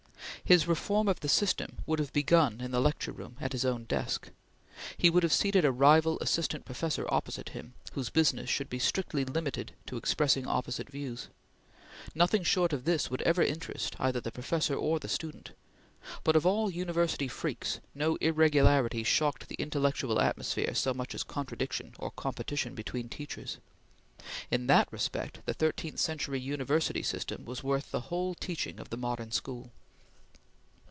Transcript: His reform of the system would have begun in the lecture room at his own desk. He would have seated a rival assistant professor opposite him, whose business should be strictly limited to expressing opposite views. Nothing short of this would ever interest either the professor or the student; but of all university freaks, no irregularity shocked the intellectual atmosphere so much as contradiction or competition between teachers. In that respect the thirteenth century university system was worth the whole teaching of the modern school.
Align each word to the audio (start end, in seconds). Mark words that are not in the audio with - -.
His 0.43 0.67
reform 0.67 1.07
of 1.07 1.21
the 1.21 1.29
system 1.29 1.77
would 1.85 1.99
have 1.99 2.11
begun 2.11 2.59
in 2.59 2.71
the 2.71 2.81
lecture 2.81 3.13
room 3.13 3.37
at 3.39 3.53
his 3.53 3.63
own 3.63 3.85
desk. 3.85 4.31
He 4.97 5.09
would 5.09 5.23
have 5.23 5.31
seated 5.31 5.63
a 5.63 5.71
rival 5.71 6.17
assistant 6.19 6.65
professor 6.65 7.05
opposite 7.07 7.49
him, 7.49 7.73
whose 7.93 8.09
business 8.09 8.49
should 8.49 8.69
be 8.69 8.77
strictly 8.79 9.23
limited 9.23 9.71
to 9.85 9.95
expressing 9.95 10.45
opposite 10.45 10.89
views. 10.89 11.29
Nothing 12.13 12.43
short 12.43 12.73
of 12.73 12.83
this 12.83 13.09
would 13.09 13.21
ever 13.21 13.41
interest 13.41 13.95
either 13.97 14.19
the 14.19 14.31
professor 14.31 14.75
or 14.75 14.99
the 14.99 15.07
student; 15.07 15.51
but 16.25 16.35
of 16.35 16.45
all 16.45 16.69
university 16.69 17.29
freaks, 17.29 17.79
no 17.95 18.17
irregularity 18.17 19.03
shocked 19.05 19.47
the 19.47 19.55
intellectual 19.55 20.19
atmosphere 20.19 20.75
so 20.75 20.93
much 20.93 21.15
as 21.15 21.23
contradiction 21.23 21.93
or 21.97 22.11
competition 22.11 22.75
between 22.75 23.07
teachers. 23.07 23.59
In 24.49 24.67
that 24.67 24.91
respect 24.91 25.39
the 25.45 25.53
thirteenth 25.53 25.99
century 25.99 26.41
university 26.41 27.03
system 27.03 27.45
was 27.45 27.63
worth 27.63 27.91
the 27.91 28.01
whole 28.09 28.35
teaching 28.35 28.81
of 28.81 28.89
the 28.89 28.97
modern 28.97 29.31
school. 29.31 29.71